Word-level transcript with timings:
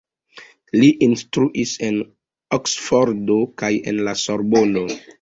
Li 0.79 0.89
instruis 1.07 1.75
en 1.89 2.01
Oksfordo 2.59 3.39
kaj 3.65 3.75
en 3.93 4.05
la 4.11 4.21
Sorbono. 4.27 4.89